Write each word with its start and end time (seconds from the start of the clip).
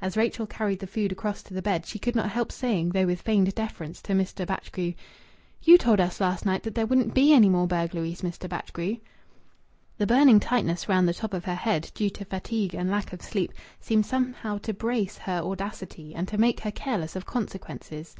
As 0.00 0.16
Rachel 0.16 0.46
carried 0.46 0.78
the 0.78 0.86
food 0.86 1.10
across 1.10 1.42
to 1.42 1.52
the 1.52 1.60
bed, 1.60 1.86
she 1.86 1.98
could 1.98 2.14
not 2.14 2.30
help 2.30 2.52
saying, 2.52 2.90
though 2.90 3.06
with 3.06 3.22
feigned 3.22 3.52
deference, 3.56 4.00
to 4.02 4.12
Mr. 4.12 4.46
Batchgrew 4.46 4.94
"You 5.60 5.76
told 5.76 5.98
us 6.00 6.20
last 6.20 6.46
night 6.46 6.62
that 6.62 6.76
there 6.76 6.86
wouldn't 6.86 7.14
be 7.14 7.32
any 7.32 7.48
more 7.48 7.66
burglaries, 7.66 8.22
Mr. 8.22 8.48
Batchgrew." 8.48 8.98
The 9.98 10.06
burning 10.06 10.38
tightness 10.38 10.88
round 10.88 11.08
the 11.08 11.14
top 11.14 11.34
of 11.34 11.46
her 11.46 11.56
head, 11.56 11.90
due 11.96 12.10
to 12.10 12.24
fatigue 12.24 12.76
and 12.76 12.92
lack 12.92 13.12
of 13.12 13.22
sleep, 13.22 13.52
seemed 13.80 14.06
somehow 14.06 14.58
to 14.58 14.72
brace 14.72 15.18
her 15.18 15.40
audacity, 15.42 16.14
and 16.14 16.28
to 16.28 16.38
make 16.38 16.60
her 16.60 16.70
careless 16.70 17.16
of 17.16 17.26
consequences. 17.26 18.14